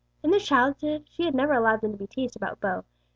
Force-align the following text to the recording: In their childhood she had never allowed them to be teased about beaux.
In 0.23 0.31
their 0.31 0.39
childhood 0.39 1.03
she 1.11 1.25
had 1.25 1.35
never 1.35 1.53
allowed 1.53 1.81
them 1.81 1.91
to 1.91 1.97
be 1.99 2.07
teased 2.07 2.35
about 2.35 2.59
beaux. 2.59 2.85